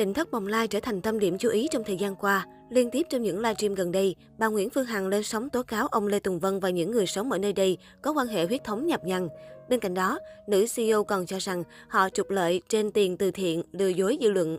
Tỉnh 0.00 0.14
thất 0.14 0.30
bồng 0.30 0.46
lai 0.46 0.68
trở 0.68 0.80
thành 0.80 1.02
tâm 1.02 1.18
điểm 1.18 1.38
chú 1.38 1.48
ý 1.48 1.68
trong 1.70 1.84
thời 1.84 1.96
gian 1.96 2.16
qua. 2.16 2.46
Liên 2.70 2.90
tiếp 2.90 3.06
trong 3.10 3.22
những 3.22 3.38
livestream 3.38 3.74
gần 3.74 3.92
đây, 3.92 4.16
bà 4.38 4.46
Nguyễn 4.46 4.70
Phương 4.70 4.84
Hằng 4.84 5.08
lên 5.08 5.22
sóng 5.22 5.50
tố 5.50 5.62
cáo 5.62 5.86
ông 5.86 6.06
Lê 6.06 6.18
Tùng 6.18 6.38
Vân 6.38 6.60
và 6.60 6.70
những 6.70 6.90
người 6.90 7.06
sống 7.06 7.32
ở 7.32 7.38
nơi 7.38 7.52
đây 7.52 7.78
có 8.02 8.12
quan 8.12 8.26
hệ 8.26 8.46
huyết 8.46 8.64
thống 8.64 8.86
nhập 8.86 9.04
nhằng. 9.04 9.28
Bên 9.68 9.80
cạnh 9.80 9.94
đó, 9.94 10.18
nữ 10.46 10.66
CEO 10.74 11.04
còn 11.04 11.26
cho 11.26 11.38
rằng 11.40 11.64
họ 11.88 12.08
trục 12.08 12.30
lợi 12.30 12.62
trên 12.68 12.90
tiền 12.90 13.16
từ 13.16 13.30
thiện, 13.30 13.62
lừa 13.72 13.88
dối 13.88 14.18
dư 14.20 14.30
luận. 14.30 14.58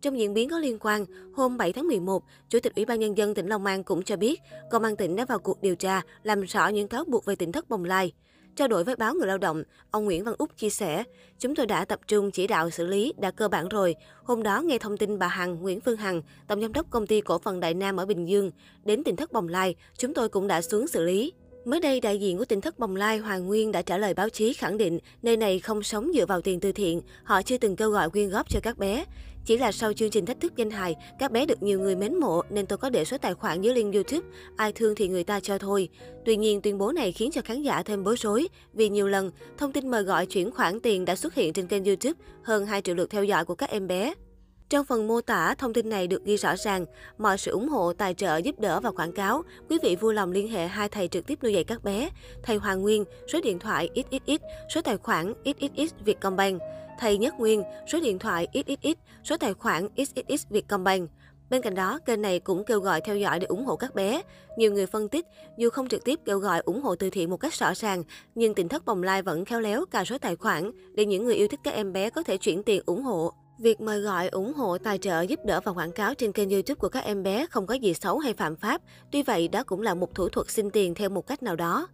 Trong 0.00 0.18
diễn 0.18 0.34
biến 0.34 0.48
có 0.48 0.58
liên 0.58 0.78
quan, 0.80 1.04
hôm 1.34 1.56
7 1.56 1.72
tháng 1.72 1.86
11, 1.88 2.22
Chủ 2.48 2.60
tịch 2.60 2.74
Ủy 2.74 2.84
ban 2.84 3.00
Nhân 3.00 3.16
dân 3.16 3.34
tỉnh 3.34 3.46
Long 3.46 3.66
An 3.66 3.84
cũng 3.84 4.02
cho 4.02 4.16
biết, 4.16 4.40
Công 4.70 4.84
an 4.84 4.96
tỉnh 4.96 5.16
đã 5.16 5.24
vào 5.24 5.38
cuộc 5.38 5.62
điều 5.62 5.76
tra, 5.76 6.02
làm 6.22 6.42
rõ 6.42 6.68
những 6.68 6.88
cáo 6.88 7.04
buộc 7.04 7.24
về 7.24 7.36
tỉnh 7.36 7.52
thất 7.52 7.68
bồng 7.68 7.84
lai. 7.84 8.12
Trao 8.56 8.68
đổi 8.68 8.84
với 8.84 8.96
báo 8.96 9.14
Người 9.14 9.26
Lao 9.26 9.38
động, 9.38 9.62
ông 9.90 10.04
Nguyễn 10.04 10.24
Văn 10.24 10.34
Úc 10.38 10.56
chia 10.56 10.70
sẻ, 10.70 11.04
chúng 11.38 11.54
tôi 11.54 11.66
đã 11.66 11.84
tập 11.84 12.00
trung 12.08 12.30
chỉ 12.30 12.46
đạo 12.46 12.70
xử 12.70 12.86
lý, 12.86 13.12
đã 13.18 13.30
cơ 13.30 13.48
bản 13.48 13.68
rồi. 13.68 13.94
Hôm 14.24 14.42
đó 14.42 14.60
nghe 14.62 14.78
thông 14.78 14.96
tin 14.96 15.18
bà 15.18 15.26
Hằng, 15.26 15.62
Nguyễn 15.62 15.80
Phương 15.80 15.96
Hằng, 15.96 16.22
tổng 16.48 16.60
giám 16.60 16.72
đốc 16.72 16.90
công 16.90 17.06
ty 17.06 17.20
cổ 17.20 17.38
phần 17.38 17.60
Đại 17.60 17.74
Nam 17.74 17.96
ở 17.96 18.06
Bình 18.06 18.28
Dương, 18.28 18.50
đến 18.84 19.04
tỉnh 19.04 19.16
thất 19.16 19.32
Bồng 19.32 19.48
Lai, 19.48 19.74
chúng 19.98 20.14
tôi 20.14 20.28
cũng 20.28 20.46
đã 20.46 20.62
xuống 20.62 20.88
xử 20.88 21.04
lý. 21.04 21.32
Mới 21.64 21.80
đây, 21.80 22.00
đại 22.00 22.18
diện 22.18 22.38
của 22.38 22.44
tỉnh 22.44 22.60
thất 22.60 22.78
Bồng 22.78 22.96
Lai 22.96 23.18
Hoàng 23.18 23.46
Nguyên 23.46 23.72
đã 23.72 23.82
trả 23.82 23.98
lời 23.98 24.14
báo 24.14 24.28
chí 24.28 24.52
khẳng 24.52 24.78
định 24.78 24.98
nơi 25.22 25.36
này 25.36 25.58
không 25.58 25.82
sống 25.82 26.10
dựa 26.14 26.26
vào 26.26 26.40
tiền 26.40 26.60
từ 26.60 26.72
thiện, 26.72 27.00
họ 27.24 27.42
chưa 27.42 27.58
từng 27.58 27.76
kêu 27.76 27.90
gọi 27.90 28.10
quyên 28.10 28.28
góp 28.28 28.50
cho 28.50 28.60
các 28.62 28.78
bé. 28.78 29.04
Chỉ 29.46 29.58
là 29.58 29.72
sau 29.72 29.92
chương 29.92 30.10
trình 30.10 30.26
thách 30.26 30.40
thức 30.40 30.56
danh 30.56 30.70
hài, 30.70 30.96
các 31.18 31.32
bé 31.32 31.46
được 31.46 31.62
nhiều 31.62 31.80
người 31.80 31.96
mến 31.96 32.16
mộ 32.16 32.42
nên 32.50 32.66
tôi 32.66 32.78
có 32.78 32.90
để 32.90 33.04
số 33.04 33.18
tài 33.18 33.34
khoản 33.34 33.62
dưới 33.62 33.74
link 33.74 33.94
YouTube, 33.94 34.28
ai 34.56 34.72
thương 34.72 34.94
thì 34.94 35.08
người 35.08 35.24
ta 35.24 35.40
cho 35.40 35.58
thôi. 35.58 35.88
Tuy 36.24 36.36
nhiên, 36.36 36.60
tuyên 36.60 36.78
bố 36.78 36.92
này 36.92 37.12
khiến 37.12 37.30
cho 37.30 37.40
khán 37.44 37.62
giả 37.62 37.82
thêm 37.82 38.04
bối 38.04 38.16
rối 38.18 38.48
vì 38.72 38.88
nhiều 38.88 39.08
lần 39.08 39.30
thông 39.58 39.72
tin 39.72 39.90
mời 39.90 40.02
gọi 40.02 40.26
chuyển 40.26 40.50
khoản 40.50 40.80
tiền 40.80 41.04
đã 41.04 41.16
xuất 41.16 41.34
hiện 41.34 41.52
trên 41.52 41.66
kênh 41.66 41.84
YouTube 41.84 42.20
hơn 42.42 42.66
2 42.66 42.82
triệu 42.82 42.94
lượt 42.94 43.10
theo 43.10 43.24
dõi 43.24 43.44
của 43.44 43.54
các 43.54 43.70
em 43.70 43.86
bé. 43.86 44.14
Trong 44.68 44.84
phần 44.84 45.06
mô 45.08 45.20
tả, 45.20 45.54
thông 45.58 45.72
tin 45.72 45.88
này 45.88 46.06
được 46.06 46.24
ghi 46.24 46.36
rõ 46.36 46.56
ràng, 46.56 46.84
mọi 47.18 47.38
sự 47.38 47.50
ủng 47.50 47.68
hộ, 47.68 47.92
tài 47.92 48.14
trợ, 48.14 48.36
giúp 48.36 48.60
đỡ 48.60 48.80
và 48.80 48.90
quảng 48.90 49.12
cáo, 49.12 49.42
quý 49.68 49.78
vị 49.82 49.96
vui 49.96 50.14
lòng 50.14 50.32
liên 50.32 50.48
hệ 50.48 50.66
hai 50.66 50.88
thầy 50.88 51.08
trực 51.08 51.26
tiếp 51.26 51.38
nuôi 51.42 51.52
dạy 51.52 51.64
các 51.64 51.84
bé, 51.84 52.10
thầy 52.42 52.56
Hoàng 52.56 52.82
Nguyên, 52.82 53.04
số 53.32 53.40
điện 53.40 53.58
thoại 53.58 53.88
XXX, 53.94 54.42
số 54.74 54.80
tài 54.80 54.96
khoản 54.96 55.34
XXX 55.44 55.94
Vietcombank, 56.04 56.62
thầy 56.98 57.18
Nhất 57.18 57.34
Nguyên, 57.38 57.62
số 57.92 58.00
điện 58.00 58.18
thoại 58.18 58.48
XXX, 58.54 58.98
số 59.24 59.36
tài 59.36 59.54
khoản 59.54 59.88
XXX 59.96 60.48
Vietcombank. 60.50 61.10
Bên 61.50 61.62
cạnh 61.62 61.74
đó, 61.74 61.98
kênh 62.06 62.22
này 62.22 62.38
cũng 62.38 62.64
kêu 62.64 62.80
gọi 62.80 63.00
theo 63.00 63.16
dõi 63.16 63.38
để 63.38 63.46
ủng 63.46 63.64
hộ 63.64 63.76
các 63.76 63.94
bé. 63.94 64.22
Nhiều 64.56 64.72
người 64.72 64.86
phân 64.86 65.08
tích, 65.08 65.26
dù 65.58 65.70
không 65.70 65.88
trực 65.88 66.04
tiếp 66.04 66.20
kêu 66.24 66.38
gọi 66.38 66.60
ủng 66.60 66.82
hộ 66.82 66.96
từ 66.96 67.10
thiện 67.10 67.30
một 67.30 67.36
cách 67.36 67.54
rõ 67.54 67.74
ràng, 67.74 68.02
nhưng 68.34 68.54
tỉnh 68.54 68.68
thất 68.68 68.84
bồng 68.84 69.02
lai 69.02 69.22
vẫn 69.22 69.44
khéo 69.44 69.60
léo 69.60 69.84
cài 69.86 70.06
số 70.06 70.18
tài 70.18 70.36
khoản 70.36 70.70
để 70.94 71.06
những 71.06 71.24
người 71.24 71.34
yêu 71.34 71.48
thích 71.48 71.60
các 71.62 71.74
em 71.74 71.92
bé 71.92 72.10
có 72.10 72.22
thể 72.22 72.36
chuyển 72.36 72.62
tiền 72.62 72.82
ủng 72.86 73.02
hộ. 73.02 73.32
Việc 73.58 73.80
mời 73.80 74.00
gọi, 74.00 74.28
ủng 74.28 74.52
hộ, 74.54 74.78
tài 74.78 74.98
trợ, 74.98 75.20
giúp 75.20 75.40
đỡ 75.44 75.60
và 75.64 75.72
quảng 75.72 75.92
cáo 75.92 76.14
trên 76.14 76.32
kênh 76.32 76.50
YouTube 76.50 76.78
của 76.78 76.88
các 76.88 77.04
em 77.04 77.22
bé 77.22 77.46
không 77.50 77.66
có 77.66 77.74
gì 77.74 77.94
xấu 77.94 78.18
hay 78.18 78.34
phạm 78.34 78.56
pháp. 78.56 78.80
Tuy 79.12 79.22
vậy, 79.22 79.48
đó 79.48 79.62
cũng 79.66 79.82
là 79.82 79.94
một 79.94 80.14
thủ 80.14 80.28
thuật 80.28 80.50
xin 80.50 80.70
tiền 80.70 80.94
theo 80.94 81.08
một 81.08 81.26
cách 81.26 81.42
nào 81.42 81.56
đó. 81.56 81.88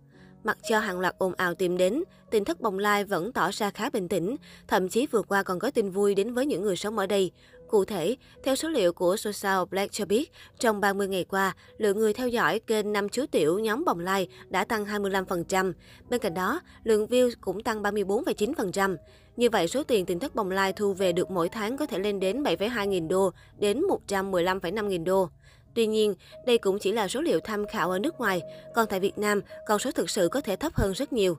Mặc 0.45 0.59
cho 0.69 0.79
hàng 0.79 1.01
loạt 1.01 1.15
ồn 1.19 1.35
ào 1.35 1.55
tìm 1.55 1.77
đến, 1.77 2.03
tin 2.31 2.45
thất 2.45 2.61
bồng 2.61 2.79
lai 2.79 3.05
vẫn 3.05 3.33
tỏ 3.33 3.51
ra 3.53 3.71
khá 3.71 3.91
bình 3.91 4.09
tĩnh. 4.09 4.37
Thậm 4.69 4.89
chí 4.89 5.07
vừa 5.07 5.23
qua 5.23 5.43
còn 5.43 5.59
có 5.59 5.71
tin 5.71 5.91
vui 5.91 6.15
đến 6.15 6.35
với 6.35 6.47
những 6.47 6.63
người 6.63 6.77
sống 6.77 6.99
ở 6.99 7.07
đây. 7.07 7.31
Cụ 7.69 7.85
thể, 7.85 8.17
theo 8.45 8.57
số 8.57 8.69
liệu 8.69 8.93
của 8.93 9.17
Social 9.17 9.65
Black 9.71 9.93
cho 9.93 10.05
biết, 10.05 10.33
trong 10.59 10.81
30 10.81 11.09
ngày 11.09 11.25
qua, 11.25 11.57
lượng 11.79 11.99
người 11.99 12.13
theo 12.13 12.29
dõi 12.29 12.59
kênh 12.59 12.93
năm 12.93 13.09
chú 13.09 13.27
tiểu 13.27 13.59
nhóm 13.59 13.85
bồng 13.85 13.99
lai 13.99 14.29
đã 14.49 14.65
tăng 14.65 14.85
25%. 14.85 15.73
Bên 16.09 16.21
cạnh 16.21 16.35
đó, 16.35 16.61
lượng 16.85 17.07
view 17.07 17.31
cũng 17.41 17.63
tăng 17.63 17.83
34,9%. 17.83 18.97
Như 19.37 19.51
vậy, 19.51 19.69
số 19.69 19.83
tiền 19.83 20.07
tỉnh 20.07 20.19
thất 20.19 20.35
bồng 20.35 20.51
lai 20.51 20.73
thu 20.73 20.93
về 20.93 21.13
được 21.13 21.31
mỗi 21.31 21.49
tháng 21.49 21.77
có 21.77 21.87
thể 21.87 21.99
lên 21.99 22.21
đến 22.21 22.43
7,2 22.43 22.87
nghìn 22.87 23.09
đô 23.09 23.31
đến 23.59 23.83
115,5 24.09 24.87
nghìn 24.87 25.05
đô. 25.05 25.29
Tuy 25.75 25.87
nhiên, 25.87 26.15
đây 26.47 26.59
cũng 26.59 26.79
chỉ 26.79 26.93
là 26.93 27.09
số 27.09 27.21
liệu 27.21 27.41
tham 27.41 27.67
khảo 27.67 27.91
ở 27.91 27.99
nước 27.99 28.19
ngoài, 28.19 28.43
còn 28.75 28.87
tại 28.87 29.01
Việt 29.01 29.19
Nam, 29.19 29.41
con 29.67 29.79
số 29.79 29.93
thực 29.93 30.11
sự 30.11 30.29
có 30.29 30.41
thể 30.41 30.57
thấp 30.57 30.75
hơn 30.75 30.93
rất 30.93 31.13
nhiều. 31.13 31.37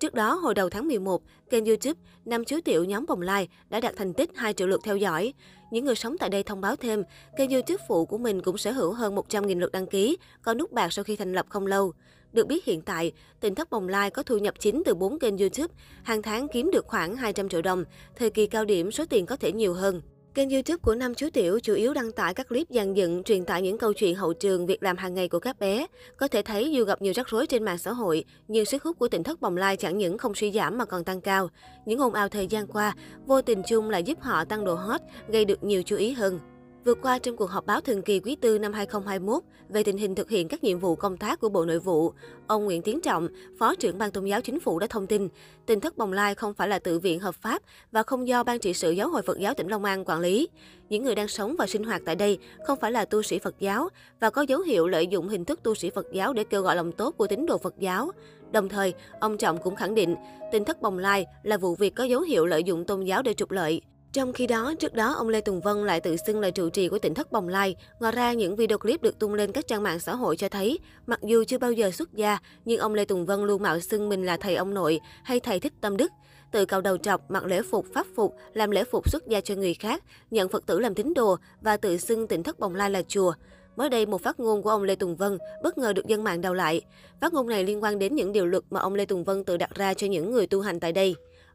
Trước 0.00 0.14
đó, 0.14 0.34
hồi 0.34 0.54
đầu 0.54 0.70
tháng 0.70 0.88
11, 0.88 1.22
kênh 1.50 1.64
YouTube 1.64 2.00
Năm 2.24 2.44
Chú 2.44 2.56
Tiểu 2.64 2.84
nhóm 2.84 3.06
Bồng 3.06 3.22
Lai 3.22 3.48
đã 3.68 3.80
đạt 3.80 3.96
thành 3.96 4.14
tích 4.14 4.30
2 4.34 4.54
triệu 4.54 4.66
lượt 4.66 4.80
theo 4.84 4.96
dõi. 4.96 5.32
Những 5.70 5.84
người 5.84 5.94
sống 5.94 6.18
tại 6.18 6.28
đây 6.28 6.42
thông 6.42 6.60
báo 6.60 6.76
thêm, 6.76 7.02
kênh 7.36 7.50
YouTube 7.50 7.84
phụ 7.88 8.06
của 8.06 8.18
mình 8.18 8.42
cũng 8.42 8.58
sở 8.58 8.72
hữu 8.72 8.92
hơn 8.92 9.14
100.000 9.14 9.58
lượt 9.58 9.72
đăng 9.72 9.86
ký, 9.86 10.16
có 10.42 10.54
nút 10.54 10.72
bạc 10.72 10.92
sau 10.92 11.04
khi 11.04 11.16
thành 11.16 11.32
lập 11.32 11.46
không 11.48 11.66
lâu. 11.66 11.92
Được 12.32 12.46
biết 12.46 12.64
hiện 12.64 12.80
tại, 12.80 13.12
tỉnh 13.40 13.54
thất 13.54 13.70
Bồng 13.70 13.88
Lai 13.88 14.10
có 14.10 14.22
thu 14.22 14.38
nhập 14.38 14.54
chính 14.58 14.82
từ 14.84 14.94
4 14.94 15.18
kênh 15.18 15.38
YouTube, 15.38 15.74
hàng 16.02 16.22
tháng 16.22 16.48
kiếm 16.48 16.70
được 16.70 16.86
khoảng 16.86 17.16
200 17.16 17.48
triệu 17.48 17.62
đồng, 17.62 17.84
thời 18.16 18.30
kỳ 18.30 18.46
cao 18.46 18.64
điểm 18.64 18.90
số 18.90 19.04
tiền 19.10 19.26
có 19.26 19.36
thể 19.36 19.52
nhiều 19.52 19.74
hơn. 19.74 20.00
Kênh 20.34 20.50
YouTube 20.50 20.76
của 20.82 20.94
Năm 20.94 21.14
Chú 21.14 21.28
Tiểu 21.32 21.60
chủ 21.60 21.74
yếu 21.74 21.94
đăng 21.94 22.12
tải 22.12 22.34
các 22.34 22.48
clip 22.48 22.66
dàn 22.70 22.94
dựng, 22.94 23.22
truyền 23.22 23.44
tải 23.44 23.62
những 23.62 23.78
câu 23.78 23.92
chuyện 23.92 24.14
hậu 24.14 24.32
trường, 24.32 24.66
việc 24.66 24.82
làm 24.82 24.96
hàng 24.96 25.14
ngày 25.14 25.28
của 25.28 25.38
các 25.38 25.58
bé. 25.58 25.86
Có 26.16 26.28
thể 26.28 26.42
thấy 26.42 26.70
dù 26.72 26.84
gặp 26.84 27.02
nhiều 27.02 27.12
rắc 27.16 27.28
rối 27.28 27.46
trên 27.46 27.64
mạng 27.64 27.78
xã 27.78 27.92
hội, 27.92 28.24
nhưng 28.48 28.64
sức 28.64 28.82
hút 28.82 28.98
của 28.98 29.08
tỉnh 29.08 29.22
thất 29.22 29.40
Bồng 29.40 29.56
Lai 29.56 29.76
chẳng 29.76 29.98
những 29.98 30.18
không 30.18 30.34
suy 30.34 30.52
giảm 30.52 30.78
mà 30.78 30.84
còn 30.84 31.04
tăng 31.04 31.20
cao. 31.20 31.50
Những 31.86 32.00
ồn 32.00 32.14
ào 32.14 32.28
thời 32.28 32.46
gian 32.46 32.66
qua, 32.66 32.94
vô 33.26 33.42
tình 33.42 33.62
chung 33.68 33.90
lại 33.90 34.02
giúp 34.02 34.18
họ 34.20 34.44
tăng 34.44 34.64
độ 34.64 34.74
hot, 34.74 35.00
gây 35.28 35.44
được 35.44 35.64
nhiều 35.64 35.82
chú 35.82 35.96
ý 35.96 36.12
hơn. 36.12 36.40
Vừa 36.84 36.94
qua 36.94 37.18
trong 37.18 37.36
cuộc 37.36 37.50
họp 37.50 37.66
báo 37.66 37.80
thường 37.80 38.02
kỳ 38.02 38.20
quý 38.20 38.36
tư 38.36 38.58
năm 38.58 38.72
2021 38.72 39.42
về 39.68 39.82
tình 39.82 39.96
hình 39.96 40.14
thực 40.14 40.30
hiện 40.30 40.48
các 40.48 40.64
nhiệm 40.64 40.78
vụ 40.78 40.96
công 40.96 41.16
tác 41.16 41.40
của 41.40 41.48
Bộ 41.48 41.64
Nội 41.64 41.78
vụ, 41.78 42.12
ông 42.46 42.64
Nguyễn 42.64 42.82
Tiến 42.82 43.00
Trọng, 43.00 43.28
Phó 43.58 43.74
trưởng 43.74 43.98
Ban 43.98 44.10
Tôn 44.10 44.24
giáo 44.24 44.40
Chính 44.40 44.60
phủ 44.60 44.78
đã 44.78 44.86
thông 44.86 45.06
tin, 45.06 45.28
tỉnh 45.66 45.80
thất 45.80 45.96
Bồng 45.96 46.12
Lai 46.12 46.34
không 46.34 46.54
phải 46.54 46.68
là 46.68 46.78
tự 46.78 46.98
viện 46.98 47.20
hợp 47.20 47.34
pháp 47.34 47.62
và 47.92 48.02
không 48.02 48.28
do 48.28 48.42
Ban 48.42 48.58
trị 48.58 48.74
sự 48.74 48.90
Giáo 48.90 49.08
hội 49.08 49.22
Phật 49.22 49.38
giáo 49.38 49.54
tỉnh 49.54 49.68
Long 49.68 49.84
An 49.84 50.04
quản 50.04 50.20
lý. 50.20 50.48
Những 50.88 51.04
người 51.04 51.14
đang 51.14 51.28
sống 51.28 51.56
và 51.58 51.66
sinh 51.66 51.84
hoạt 51.84 52.02
tại 52.04 52.16
đây 52.16 52.38
không 52.66 52.78
phải 52.80 52.92
là 52.92 53.04
tu 53.04 53.22
sĩ 53.22 53.38
Phật 53.38 53.54
giáo 53.60 53.88
và 54.20 54.30
có 54.30 54.42
dấu 54.42 54.60
hiệu 54.60 54.88
lợi 54.88 55.06
dụng 55.06 55.28
hình 55.28 55.44
thức 55.44 55.62
tu 55.62 55.74
sĩ 55.74 55.90
Phật 55.90 56.06
giáo 56.12 56.32
để 56.32 56.44
kêu 56.44 56.62
gọi 56.62 56.76
lòng 56.76 56.92
tốt 56.92 57.14
của 57.16 57.26
tín 57.26 57.46
đồ 57.46 57.58
Phật 57.58 57.74
giáo. 57.78 58.10
Đồng 58.52 58.68
thời, 58.68 58.94
ông 59.20 59.38
Trọng 59.38 59.58
cũng 59.62 59.76
khẳng 59.76 59.94
định, 59.94 60.16
tỉnh 60.52 60.64
thất 60.64 60.82
Bồng 60.82 60.98
Lai 60.98 61.26
là 61.42 61.56
vụ 61.56 61.74
việc 61.74 61.94
có 61.94 62.04
dấu 62.04 62.20
hiệu 62.20 62.46
lợi 62.46 62.64
dụng 62.64 62.84
tôn 62.84 63.04
giáo 63.04 63.22
để 63.22 63.34
trục 63.34 63.50
lợi. 63.50 63.80
Trong 64.14 64.32
khi 64.32 64.46
đó, 64.46 64.74
trước 64.78 64.94
đó 64.94 65.12
ông 65.12 65.28
Lê 65.28 65.40
Tùng 65.40 65.60
Vân 65.60 65.86
lại 65.86 66.00
tự 66.00 66.16
xưng 66.26 66.40
là 66.40 66.50
trụ 66.50 66.68
trì 66.68 66.88
của 66.88 66.98
tỉnh 66.98 67.14
thất 67.14 67.32
Bồng 67.32 67.48
Lai. 67.48 67.76
Ngoài 68.00 68.12
ra, 68.12 68.32
những 68.32 68.56
video 68.56 68.78
clip 68.78 69.02
được 69.02 69.18
tung 69.18 69.34
lên 69.34 69.52
các 69.52 69.66
trang 69.66 69.82
mạng 69.82 69.98
xã 69.98 70.14
hội 70.14 70.36
cho 70.36 70.48
thấy, 70.48 70.78
mặc 71.06 71.20
dù 71.22 71.44
chưa 71.44 71.58
bao 71.58 71.72
giờ 71.72 71.90
xuất 71.90 72.12
gia, 72.12 72.38
nhưng 72.64 72.80
ông 72.80 72.94
Lê 72.94 73.04
Tùng 73.04 73.26
Vân 73.26 73.44
luôn 73.44 73.62
mạo 73.62 73.80
xưng 73.80 74.08
mình 74.08 74.26
là 74.26 74.36
thầy 74.36 74.56
ông 74.56 74.74
nội 74.74 75.00
hay 75.24 75.40
thầy 75.40 75.60
thích 75.60 75.72
tâm 75.80 75.96
đức. 75.96 76.12
Tự 76.52 76.64
cầu 76.64 76.80
đầu 76.80 76.96
trọc, 76.96 77.30
mặc 77.30 77.44
lễ 77.44 77.62
phục, 77.62 77.86
pháp 77.94 78.06
phục, 78.16 78.34
làm 78.52 78.70
lễ 78.70 78.84
phục 78.84 79.10
xuất 79.10 79.26
gia 79.28 79.40
cho 79.40 79.54
người 79.54 79.74
khác, 79.74 80.04
nhận 80.30 80.48
Phật 80.48 80.66
tử 80.66 80.80
làm 80.80 80.94
tín 80.94 81.14
đồ 81.14 81.36
và 81.60 81.76
tự 81.76 81.96
xưng 81.96 82.26
tỉnh 82.26 82.42
thất 82.42 82.58
Bồng 82.58 82.74
Lai 82.74 82.90
là 82.90 83.02
chùa. 83.08 83.34
Mới 83.76 83.88
đây, 83.88 84.06
một 84.06 84.22
phát 84.22 84.40
ngôn 84.40 84.62
của 84.62 84.70
ông 84.70 84.82
Lê 84.82 84.94
Tùng 84.94 85.16
Vân 85.16 85.38
bất 85.62 85.78
ngờ 85.78 85.92
được 85.92 86.06
dân 86.06 86.24
mạng 86.24 86.40
đào 86.40 86.54
lại. 86.54 86.80
Phát 87.20 87.32
ngôn 87.34 87.48
này 87.48 87.64
liên 87.64 87.82
quan 87.82 87.98
đến 87.98 88.14
những 88.14 88.32
điều 88.32 88.46
luật 88.46 88.64
mà 88.70 88.80
ông 88.80 88.94
Lê 88.94 89.04
Tùng 89.04 89.24
Vân 89.24 89.44
tự 89.44 89.56
đặt 89.56 89.74
ra 89.74 89.94
cho 89.94 90.06
những 90.06 90.30
người 90.30 90.46
tu 90.46 90.60
hành 90.60 90.80
tại 90.80 90.92
đây. 90.92 91.14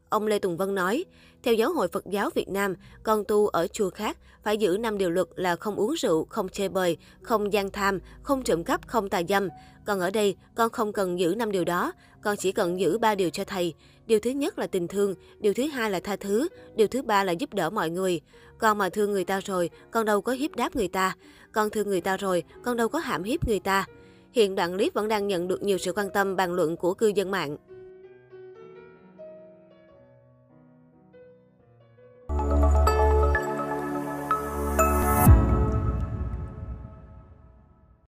Ông 0.09 0.27
Lê 0.27 0.39
Tùng 0.39 0.57
Vân 0.57 0.75
nói, 0.75 1.05
theo 1.43 1.53
Giáo 1.53 1.73
hội 1.73 1.87
Phật 1.87 2.05
giáo 2.09 2.29
Việt 2.35 2.49
Nam, 2.49 2.75
con 3.03 3.23
tu 3.27 3.47
ở 3.47 3.67
chùa 3.67 3.89
khác 3.89 4.17
phải 4.43 4.57
giữ 4.57 4.77
năm 4.79 4.97
điều 4.97 5.09
luật 5.09 5.27
là 5.35 5.55
không 5.55 5.75
uống 5.75 5.93
rượu, 5.93 6.25
không 6.25 6.49
chơi 6.49 6.69
bời, 6.69 6.97
không 7.21 7.53
gian 7.53 7.71
tham, 7.71 7.99
không 8.23 8.43
trộm 8.43 8.63
cắp, 8.63 8.87
không 8.87 9.09
tà 9.09 9.21
dâm. 9.29 9.49
Còn 9.85 9.99
ở 9.99 10.11
đây, 10.11 10.35
con 10.55 10.69
không 10.69 10.93
cần 10.93 11.19
giữ 11.19 11.35
năm 11.37 11.51
điều 11.51 11.65
đó, 11.65 11.93
con 12.21 12.37
chỉ 12.37 12.51
cần 12.51 12.79
giữ 12.79 12.97
ba 12.97 13.15
điều 13.15 13.29
cho 13.29 13.43
thầy. 13.43 13.73
Điều 14.05 14.19
thứ 14.19 14.29
nhất 14.29 14.59
là 14.59 14.67
tình 14.67 14.87
thương, 14.87 15.15
điều 15.39 15.53
thứ 15.53 15.63
hai 15.67 15.91
là 15.91 15.99
tha 15.99 16.15
thứ, 16.15 16.47
điều 16.75 16.87
thứ 16.87 17.01
ba 17.01 17.23
là 17.23 17.31
giúp 17.31 17.53
đỡ 17.53 17.69
mọi 17.69 17.89
người. 17.89 18.21
Con 18.57 18.77
mà 18.77 18.89
thương 18.89 19.11
người 19.11 19.23
ta 19.23 19.39
rồi, 19.39 19.69
con 19.91 20.05
đâu 20.05 20.21
có 20.21 20.31
hiếp 20.31 20.55
đáp 20.55 20.75
người 20.75 20.87
ta. 20.87 21.15
Con 21.51 21.69
thương 21.69 21.87
người 21.87 22.01
ta 22.01 22.17
rồi, 22.17 22.43
con 22.63 22.77
đâu 22.77 22.89
có 22.89 22.99
hãm 22.99 23.23
hiếp 23.23 23.47
người 23.47 23.59
ta. 23.59 23.85
Hiện 24.31 24.55
đoạn 24.55 24.73
clip 24.73 24.93
vẫn 24.93 25.07
đang 25.07 25.27
nhận 25.27 25.47
được 25.47 25.63
nhiều 25.63 25.77
sự 25.77 25.93
quan 25.93 26.09
tâm 26.09 26.35
bàn 26.35 26.53
luận 26.53 26.77
của 26.77 26.93
cư 26.93 27.07
dân 27.07 27.31
mạng. 27.31 27.57